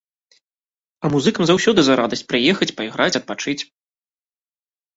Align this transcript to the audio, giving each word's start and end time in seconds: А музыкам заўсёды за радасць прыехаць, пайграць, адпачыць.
А 1.05 1.11
музыкам 1.15 1.43
заўсёды 1.49 1.79
за 1.89 1.93
радасць 2.01 2.25
прыехаць, 2.33 2.71
пайграць, 2.81 3.13
адпачыць. 3.23 3.57